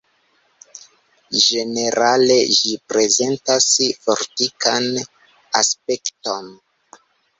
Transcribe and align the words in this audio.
Ĝenerale 1.41 2.37
ĝi 2.59 2.73
prezentas 2.93 3.67
fortikan 4.07 4.89
aspekton. 5.61 6.51